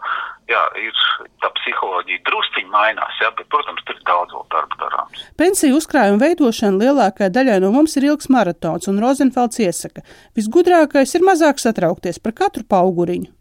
jā, 0.49 0.63
ir 0.81 1.03
tā 1.43 1.51
psiholoģija 1.59 2.23
drusciņi 2.27 2.73
mainās, 2.73 3.21
ja, 3.21 3.31
bet, 3.37 3.47
protams, 3.53 3.83
tur 3.85 3.99
ir 3.99 4.03
daudz 4.09 4.33
vēl 4.35 4.49
darba 4.51 4.81
darāms. 4.81 5.27
Pensiju 5.39 5.77
uzkrājuma 5.79 6.21
veidošana 6.25 6.81
lielākajai 6.81 7.31
daļai 7.37 7.61
no 7.63 7.71
mums 7.75 7.95
ir 7.99 8.09
ilgs 8.09 8.31
maratons, 8.33 8.89
un 8.91 8.99
Rozenfelds 9.03 9.61
iesaka, 9.63 10.03
visgudrākais 10.35 11.15
ir 11.15 11.29
mazāk 11.29 11.61
satraukties 11.61 12.19
par 12.23 12.35
katru 12.43 12.65
pauguriņu. 12.67 13.31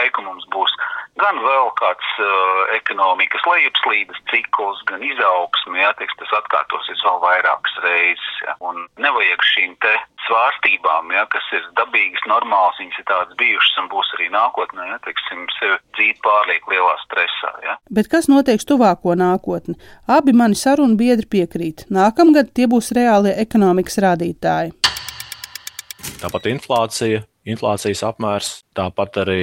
Laiku 0.00 0.24
mums 0.24 0.46
būs 0.54 0.72
gan 1.20 1.40
vēl 1.44 1.68
kāds 1.76 2.10
uh, 2.22 2.60
ekonomikas 2.76 3.42
lejupslīdes 3.48 4.20
cikls, 4.30 4.80
gan 4.88 5.02
izaugsme, 5.04 5.80
ja, 5.82 5.90
teiks, 5.98 6.16
tas 6.20 6.32
atkārtosies 6.38 7.02
vēl 7.04 7.18
vairākas 7.24 7.76
reizes. 7.84 8.36
Ja. 8.46 8.54
Un 8.64 8.86
nevajag 9.02 9.44
šīm 9.50 9.74
te 9.84 9.92
svārstībām, 10.26 11.10
ja, 11.16 11.26
kas 11.32 11.46
ir 11.56 11.66
dabīgas, 11.78 12.24
normālas, 12.30 12.78
viņas 12.80 13.00
ir 13.02 13.08
tādas 13.10 13.38
bijušas 13.40 13.80
un 13.82 13.90
būs 13.92 14.12
arī 14.16 14.28
nākotnē, 14.32 14.86
ja, 14.92 14.98
teiksim, 15.04 15.44
sevi 15.58 15.78
dzīt 15.98 16.20
pārlieku 16.24 16.74
lielā 16.74 16.94
stresā. 17.04 17.52
Ja. 17.66 17.76
Bet 17.92 18.10
kas 18.12 18.30
notiks 18.32 18.68
tuvāko 18.68 19.16
nākotni? 19.18 19.76
Abi 20.08 20.36
mani 20.36 20.58
sarunu 20.58 20.96
biedri 21.00 21.28
piekrīt. 21.36 21.88
Nākamgad 21.92 22.54
tie 22.56 22.70
būs 22.70 22.94
reālie 22.96 23.34
ekonomikas 23.44 24.00
rādītāji. 24.06 24.76
Tāpat 26.20 26.48
inflācija, 26.48 27.20
inflācijas 27.48 28.02
apmērs, 28.08 28.54
tāpat 28.76 29.20
arī 29.24 29.42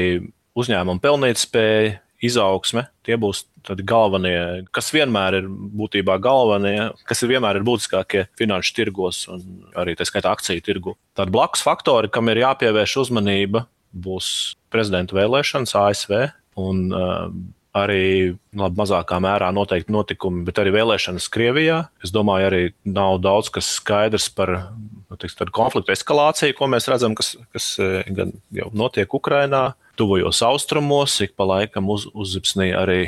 uzņēmuma 0.58 1.04
pelnītspēja, 1.04 1.98
izaugsme. 2.24 2.88
Tie 3.06 3.18
būs 3.20 3.44
galvenie, 3.86 4.66
kas 4.74 4.90
vienmēr 4.96 5.42
ir 5.42 5.50
būtībā 5.50 6.18
galvenie, 6.24 6.90
kas 7.08 7.22
ir 7.24 7.34
vienmēr 7.36 7.60
ir 7.60 7.68
būtiskākie 7.68 8.26
finanšu 8.40 8.74
tirgos 8.78 9.26
un 9.32 9.44
arī 9.78 9.98
tā 9.98 10.08
skaitā 10.08 10.32
akciju 10.34 10.64
tirgu. 10.66 10.96
Tādi 11.18 11.36
blakus 11.36 11.66
faktori, 11.66 12.10
kam 12.10 12.32
ir 12.32 12.42
jāpievērš 12.42 12.98
uzmanība, 13.06 13.68
būs 13.94 14.58
prezidenta 14.74 15.18
vēlēšanas 15.18 15.76
ASV 15.78 16.18
un 16.58 16.88
uh, 16.90 17.30
arī 17.78 18.34
labi, 18.58 18.80
mazākā 18.80 19.20
mērā 19.22 19.52
noteikti 19.54 19.94
notikumi, 19.94 20.44
bet 20.48 20.58
arī 20.62 20.74
vēlēšanas 20.80 21.30
Krievijā. 21.34 21.84
Es 22.04 22.14
domāju, 22.16 22.50
arī 22.50 22.62
nav 22.88 23.20
daudz 23.22 23.52
kas 23.54 23.70
skaidrs 23.78 24.32
par 24.34 24.56
nu, 24.58 25.20
teiks, 25.22 25.38
konfliktu 25.54 25.94
eskalāciju, 25.94 26.58
ko 26.58 26.72
mēs 26.72 26.90
redzam, 26.90 27.14
kas, 27.18 27.36
kas 27.54 27.76
gan 28.10 28.34
jau 28.58 28.72
notiek 28.74 29.14
Ukrajinā 29.14 29.68
tuvajos 29.98 30.42
austrumos, 30.46 31.18
ik 31.26 31.36
pa 31.38 31.48
laikam 31.50 31.90
uz, 31.94 32.08
uzzipsnīja 32.14 32.84
arī 32.86 33.02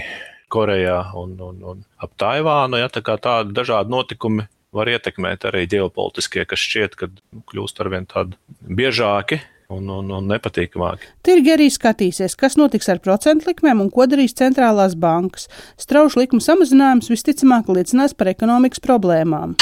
Korejā 0.50 1.02
un, 1.20 1.36
un, 1.46 1.60
un 1.74 1.84
ap 2.02 2.16
Taivānu. 2.18 2.80
Ja, 2.82 2.90
tā 2.90 3.04
tādi 3.22 3.54
dažādi 3.54 3.94
notikumi 3.94 4.48
var 4.74 4.90
ietekmēt 4.90 5.46
arī 5.50 5.66
ģeopolitiskie, 5.70 6.46
kas 6.50 6.66
šķiet, 6.66 6.98
ka 6.98 7.10
kļūst 7.52 7.82
arvien 7.84 8.10
tādi 8.10 8.38
biežāki. 8.66 9.42
Un, 9.70 9.86
un, 9.94 10.08
un 10.18 10.26
nepatīkamāki. 10.26 11.12
Tirgi 11.22 11.52
arī 11.54 11.68
skatīsies, 11.70 12.34
kas 12.34 12.56
notiks 12.58 12.90
ar 12.90 12.98
procentu 13.06 13.52
likmēm 13.52 13.84
un 13.84 13.92
ko 13.94 14.08
darīs 14.10 14.34
centrālās 14.34 14.96
bankas. 14.98 15.46
Straušu 15.78 16.24
likuma 16.24 16.42
samazinājums 16.42 17.12
visticamāk 17.14 17.70
liecinās 17.70 18.18
par 18.18 18.32
ekonomikas 18.34 18.82
problēmām. 18.82 19.54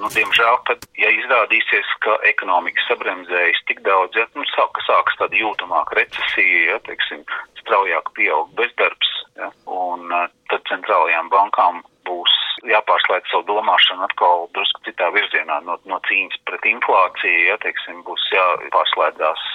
Nu, 0.00 0.08
diemžēl, 0.08 0.56
tad, 0.64 0.84
ja 0.96 1.10
izrādīsies, 1.12 1.88
ka 2.04 2.14
ekonomika 2.28 2.80
sabremzējas 2.86 3.60
tik 3.68 3.82
daudz, 3.84 4.16
ja 4.16 4.24
nu, 4.32 4.46
sāk, 4.54 4.80
sākas 4.86 5.18
tāda 5.20 5.36
jūtamāka 5.36 5.98
recesija, 5.98 6.62
ja, 6.70 6.78
teiksim, 6.86 7.26
straujāk 7.60 8.08
pieaug 8.16 8.48
bezdarbs, 8.56 9.10
ja, 9.36 9.50
un 9.68 10.08
tad 10.48 10.64
centrālajām 10.72 11.28
bankām 11.34 11.82
būs 12.08 12.36
jāpārslēdz 12.68 13.30
savu 13.30 13.46
domāšanu 13.48 14.04
atkal 14.06 14.46
drusku 14.56 14.82
citā 14.86 15.08
virzienā 15.14 15.60
no, 15.66 15.76
no 15.88 15.98
cīņas 16.08 16.40
pret 16.48 16.66
inflāciju, 16.68 17.46
ja, 17.48 17.56
teiksim, 17.64 18.02
būs 18.06 18.26
jāpārslēdzās 18.34 19.46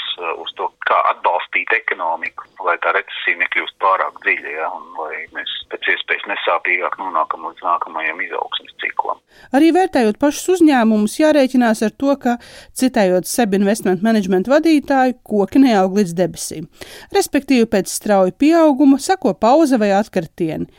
uz 0.42 0.54
to, 0.58 0.70
kā 0.88 0.98
atbalstīt 1.12 1.74
ekonomiku, 1.76 2.48
lai 2.66 2.78
tā 2.84 2.96
recesija 2.96 3.42
nekļūst 3.44 3.78
pārāk 3.84 4.20
dziļa, 4.26 4.56
ja, 4.58 4.72
un 4.78 4.88
lai 5.00 5.26
mēs 5.36 5.54
pēc 5.72 5.92
iespējas 5.96 6.28
nesāpīgāk 6.32 6.98
nonākam 7.02 7.48
līdz 7.50 7.66
nākamajam 7.66 8.22
izaugsmes 8.26 8.76
ciklam. 8.84 9.22
Arī 9.56 9.72
vērtējot 9.76 10.20
pašus 10.22 10.56
uzņēmumus, 10.56 11.18
jārēķinās 11.20 11.84
ar 11.86 11.96
to, 12.00 12.16
ka, 12.22 12.38
citējot 12.80 13.28
SEB 13.30 13.60
investment 13.60 14.06
management 14.06 14.50
vadītāju, 14.52 15.20
koki 15.28 15.62
neaug 15.66 16.00
līdz 16.00 16.16
debesīm. 16.18 16.70
Respektīvi, 17.16 17.68
pēc 17.70 17.92
strauja 17.92 18.36
pieauguma 18.40 19.02
sako 19.04 19.36
pauze 19.38 19.80
vai 19.82 19.92
atkritieni. 19.98 20.70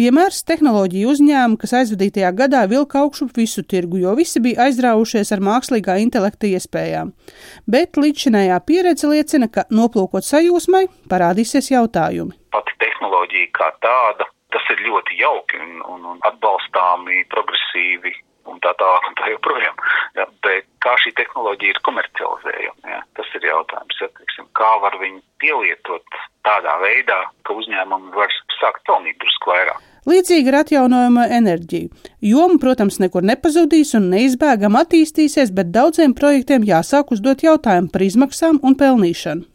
Piemērs- 0.00 0.44
tehnoloģija 0.48 1.08
uzņēmumi, 1.12 1.58
kas 1.60 1.69
aizvadītajā 1.78 2.30
gadā 2.36 2.62
vilka 2.70 3.00
augšu 3.04 3.28
visu 3.36 3.62
tirgu, 3.62 4.00
jo 4.02 4.14
visi 4.18 4.42
bija 4.42 4.66
aizraujušies 4.66 5.32
ar 5.36 5.42
mākslīgā 5.44 5.98
intelekta 6.02 6.50
iespējām. 6.50 7.12
Bet 7.70 8.00
līdzšinējā 8.00 8.58
pieredze 8.66 9.10
liecina, 9.10 9.50
ka 9.52 9.66
noplūkot 9.70 10.26
sajūsmai 10.26 10.86
parādīsies 11.10 11.72
jautājumi. 11.74 12.36
Pati 12.54 12.76
tehnoloģija 12.82 13.52
kā 13.58 13.70
tāda, 13.84 14.26
tas 14.54 14.72
ir 14.74 14.82
ļoti 14.88 15.20
jauki 15.20 15.60
un, 15.62 15.78
un, 15.94 16.10
un 16.14 16.26
atbalstāmi, 16.26 17.24
progresīvi 17.30 18.14
un 18.50 18.58
tā 18.64 18.72
tālāk 18.80 19.06
un 19.08 19.16
tā 19.20 19.30
joprojām. 19.34 19.76
Ja, 20.18 20.26
bet 20.44 20.66
kā 20.84 20.96
šī 21.02 21.12
tehnoloģija 21.18 21.74
ir 21.74 21.82
komercializējama, 21.86 22.94
ja, 22.94 23.00
tas 23.18 23.30
ir 23.38 23.46
jautājums. 23.46 24.00
Ja, 24.02 24.08
teiksim, 24.18 24.48
kā 24.58 24.70
var 24.82 24.96
viņu 25.02 25.22
pielietot 25.42 26.18
tādā 26.46 26.76
veidā, 26.82 27.20
ka 27.46 27.56
uzņēmumi 27.60 28.14
var 28.16 28.34
sākt 28.58 28.84
pelnīt 28.88 29.20
drusku 29.22 29.52
vairāk. 29.52 29.89
Līdzīgi 30.10 30.50
ar 30.50 30.56
atjaunojamo 30.64 31.24
enerģiju. 31.36 31.90
Joma, 32.26 32.56
protams, 32.62 32.96
nekur 33.02 33.22
nepazudīs 33.26 33.92
un 33.94 34.08
neizbēgam 34.10 34.78
attīstīsies, 34.80 35.52
bet 35.54 35.70
daudziem 35.74 36.16
projektiem 36.18 36.64
jāsāk 36.66 37.12
uzdot 37.14 37.44
jautājumu 37.46 37.92
par 37.92 38.02
izmaksām 38.06 38.58
un 38.66 38.74
pelnīšanu. 38.80 39.46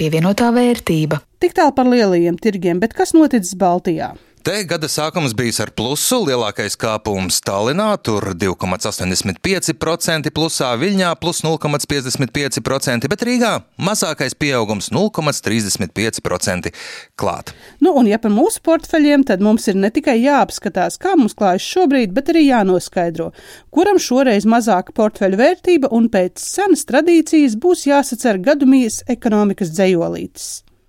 Pievienotā 0.00 0.48
vērtība. 0.52 1.20
Tik 1.42 1.56
tālu 1.58 1.74
par 1.76 1.90
lielajiem 1.92 2.38
tirgiem, 2.40 2.80
bet 2.80 2.96
kas 2.96 3.12
noticis 3.16 3.56
Baltijā? 3.60 4.14
Te 4.46 4.60
gada 4.62 4.86
sākums 4.86 5.32
bijis 5.34 5.56
ar 5.58 5.72
plusu, 5.74 6.20
lielākais 6.22 6.76
kāpums 6.78 7.40
Tallinā, 7.42 7.88
tur 7.98 8.28
2,85% 8.38 10.30
plusā, 10.30 10.68
Viļņā 10.78 11.08
plus 11.18 11.40
0,55%, 11.42 13.08
bet 13.10 13.24
Rīgā 13.26 13.50
mazākais 13.82 14.36
pieaugums 14.38 14.92
0,35% 14.94 16.70
klāt. 17.18 17.50
Nu, 17.82 17.96
un 17.98 18.06
ja 18.06 18.20
par 18.22 18.30
mūsu 18.36 18.62
portfeļiem, 18.68 19.24
tad 19.26 19.42
mums 19.42 19.66
ir 19.66 19.80
ne 19.82 19.90
tikai 19.90 20.14
jāapskatās, 20.20 21.00
kā 21.02 21.16
mums 21.18 21.34
klājas 21.34 21.66
šobrīd, 21.66 22.14
bet 22.14 22.30
arī 22.30 22.44
jānoskaidro, 22.46 23.32
kuram 23.74 23.98
šoreiz 23.98 24.46
mazāka 24.46 24.94
portfeļu 24.94 25.42
vērtība 25.42 25.90
un 25.90 26.06
pēc 26.14 26.38
senas 26.38 26.86
tradīcijas 26.86 27.58
būs 27.58 27.88
jāsacer 27.90 28.38
gadumijas 28.46 29.02
ekonomikas 29.10 29.74
dzējolītes. 29.74 30.46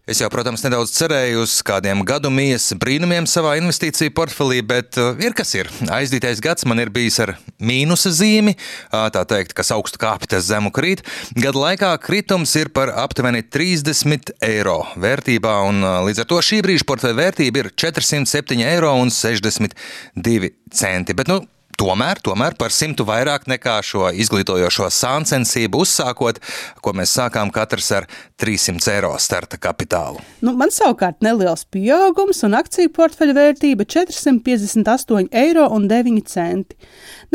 Es 0.08 0.22
jau, 0.22 0.30
protams, 0.32 0.62
nedaudz 0.64 0.94
cerēju 0.96 1.42
uz 1.44 1.58
kādiem 1.68 2.00
gadu 2.08 2.30
mijas 2.32 2.70
brīnumiem 2.80 3.26
savā 3.28 3.58
investīciju 3.60 4.14
portfelī, 4.16 4.62
bet 4.64 4.96
uh, 5.02 5.10
ir 5.20 5.34
kas 5.36 5.52
ir. 5.58 5.68
Aizdītais 5.92 6.40
gads 6.40 6.64
man 6.64 6.80
ir 6.80 6.88
bijis 6.96 7.18
ar 7.26 7.34
mīnusa 7.60 8.14
zīmi, 8.16 8.54
tā 8.88 9.26
teikt, 9.28 9.52
kas 9.58 9.74
augstu 9.76 10.00
kāpj, 10.00 10.30
tas 10.32 10.48
zemu 10.48 10.72
krīt. 10.72 11.04
Gada 11.36 11.60
laikā 11.60 11.92
kritums 12.06 12.56
ir 12.56 12.72
par 12.72 12.94
aptuveni 13.04 13.44
30 13.44 14.32
eiro 14.48 14.78
vērtībā, 14.96 15.58
un 15.68 15.84
līdz 16.08 16.24
ar 16.24 16.32
to 16.32 16.40
šī 16.40 16.62
brīža 16.64 16.88
portfeļa 16.88 17.20
vērtība 17.20 17.66
ir 17.66 17.74
407 17.76 18.64
eiro 18.64 18.96
un 18.96 19.12
62 19.12 20.54
centi. 20.72 21.20
Bet, 21.20 21.28
nu, 21.28 21.42
Tomēr, 21.78 22.18
tomēr 22.26 22.56
par 22.58 22.74
simtu 22.74 23.06
vairāk 23.06 23.44
nekā 23.46 23.76
šo 23.86 24.08
izglītojošo 24.10 24.88
sāncensību 24.90 25.84
uzsākot, 25.84 26.40
ko 26.82 26.94
mēs 26.98 27.12
sākām 27.14 27.52
katrs 27.54 27.92
ar 27.94 28.08
300 28.42 28.90
eiro 28.96 29.12
starta 29.22 29.60
kapitālu. 29.62 30.18
Nu, 30.42 30.56
man 30.58 30.74
savukārt 30.74 31.22
neliels 31.22 31.70
pieaugums 31.70 32.42
un 32.48 32.58
akciju 32.58 32.90
portfeļa 32.98 33.34
vērtība 33.38 33.86
458,9 33.94 35.30
eiro. 35.38 35.70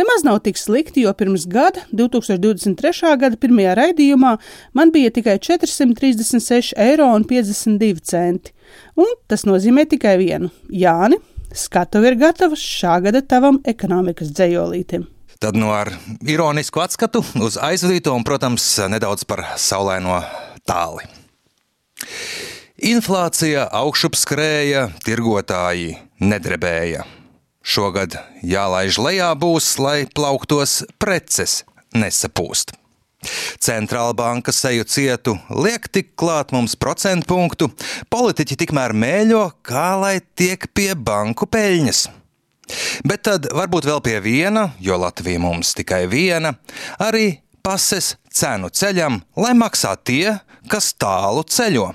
Nemaz 0.02 0.26
nav 0.26 0.42
tik 0.42 0.58
slikti, 0.58 1.06
jo 1.06 1.14
pirms 1.14 1.46
gada, 1.46 1.78
2023. 1.94 3.14
gada 3.22 3.38
pirmajā 3.38 3.78
raidījumā, 3.78 4.32
man 4.74 4.90
bija 4.90 5.14
tikai 5.14 5.38
436,52 5.38 6.74
eiro. 6.82 7.14
Un 8.98 9.06
tas 9.30 9.46
nozīmē 9.46 9.86
tikai 9.86 10.18
vienu- 10.18 10.50
Jāni, 10.82 11.22
Skatuve 11.52 12.12
ir 12.12 12.18
gatava 12.20 12.56
šā 12.56 12.98
gada 13.04 13.20
tavam 13.24 13.60
ekonomikas 13.68 14.32
dzējolītim. 14.32 15.04
Tad 15.42 15.56
no 15.58 15.66
nu 15.66 15.72
ar 15.74 15.90
ironisku 16.22 16.80
atskatu 16.80 17.24
uz 17.42 17.58
aizvadīto 17.60 18.14
un, 18.14 18.22
protams, 18.24 18.64
nedaudz 18.88 19.26
par 19.28 19.42
saulaino 19.58 20.20
tāli. 20.68 21.08
Inflācija 22.82 23.66
augšup 23.82 24.16
skrēja, 24.18 24.88
tirgotāji 25.06 25.96
nedrebēja. 26.22 27.04
Šogad 27.62 28.16
jālaiž 28.42 28.98
lejā 28.98 29.32
būs, 29.38 29.74
lai 29.78 29.98
plauktos 30.10 30.80
preces 30.98 31.62
nesapūst. 31.94 32.74
Centrāla 33.62 34.14
banka 34.16 34.52
seju 34.54 34.86
cietu, 34.88 35.36
liek 35.50 35.86
tik 35.92 36.14
klāt 36.18 36.50
mums 36.54 36.74
procentu 36.78 37.28
punktu, 37.30 37.70
politiķi 38.10 38.58
tikmēr 38.64 38.94
mēļo, 38.96 39.44
kā 39.62 39.92
lai 40.00 40.16
tiek 40.34 40.66
pie 40.74 40.92
banku 40.98 41.46
peļņas. 41.46 42.08
Bet 43.06 43.24
tad 43.28 43.48
varbūt 43.52 43.86
vēl 43.88 44.02
pie 44.04 44.18
viena, 44.24 44.70
jo 44.80 44.96
Latvija 44.98 45.40
mums 45.42 45.74
tikai 45.78 46.04
viena, 46.10 46.54
arī 47.02 47.42
pases 47.62 48.16
cenu 48.32 48.70
ceļam, 48.72 49.20
lai 49.38 49.52
maksā 49.58 49.94
tie, 50.02 50.38
kas 50.70 50.92
tālu 50.98 51.44
ceļo. 51.46 51.92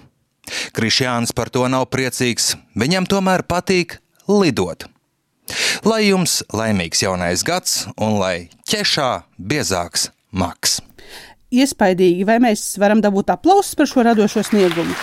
Krišjāns 0.76 1.34
par 1.36 1.52
to 1.52 1.66
nav 1.68 1.90
priecīgs, 1.92 2.56
viņam 2.80 3.08
tomēr 3.10 3.44
patīk 3.44 3.98
lidot. 4.32 4.88
Lai 5.88 6.04
jums 6.10 6.42
laimīgs 6.52 7.04
jaunais 7.04 7.44
gads 7.48 7.86
un 7.96 8.18
lai 8.20 8.50
ķešā 8.68 9.12
biezāks 9.40 10.10
maks! 10.32 10.82
Iespaidīgi, 11.54 12.26
vai 12.28 12.40
mēs 12.44 12.76
varam 12.82 13.02
dabūt 13.04 13.32
aplausus 13.36 13.78
par 13.78 13.90
šo 13.90 14.06
radošo 14.08 14.44
sniegumu. 14.48 14.96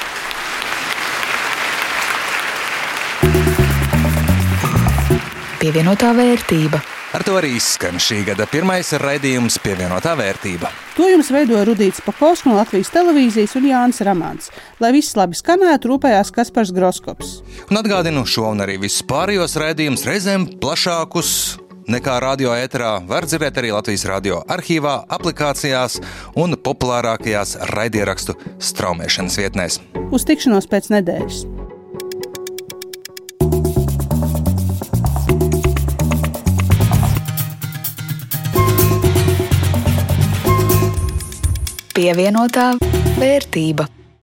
Pievienotā 5.64 6.12
vērtība. 6.12 6.82
Ar 7.14 7.22
to 7.22 7.36
arī 7.38 7.54
skan 7.62 8.00
šī 8.02 8.24
gada 8.26 8.44
pirmais 8.50 8.88
raidījums 8.98 9.60
pievienotā 9.62 10.16
vērtība. 10.18 10.66
To 10.96 11.06
jums 11.06 11.30
veidoja 11.30 11.62
Rudīts 11.68 12.02
Pakaus 12.02 12.42
no 12.42 12.56
Latvijas 12.58 12.90
televīzijas 12.90 13.54
un 13.60 13.68
Jānis 13.70 14.02
Ramāns. 14.04 14.50
Lai 14.82 14.90
viss 14.96 15.14
labi 15.14 15.38
skanētu, 15.38 15.92
rūpējās 15.92 16.34
Kaspars 16.34 16.74
Groskops. 16.74 17.36
Un 17.70 17.78
atgādinu 17.78 18.26
šo 18.26 18.50
un 18.50 18.66
arī 18.66 18.80
visus 18.82 19.06
pārējos 19.06 19.54
raidījumus 19.62 20.04
reizēm 20.10 20.48
plašākus 20.58 21.30
nekā 21.90 22.18
radio 22.22 22.54
ēterā 22.56 22.96
var 23.08 23.26
dzirdēt 23.28 23.58
arī 23.60 23.72
Latvijas 23.74 24.06
radio 24.08 24.40
arhīvā, 24.50 24.96
aplikācijās 25.16 26.00
un 26.40 26.56
populārākajās 26.56 27.56
raidierakstu 27.74 28.36
straumēšanas 28.58 29.38
vietnēs. 29.40 29.80
Uz 30.14 30.26
tikšanos 30.28 30.70
pēc 30.70 30.90
nedēļas! 30.94 31.44
Pievienotā 41.94 42.72
vērtība. 43.20 43.86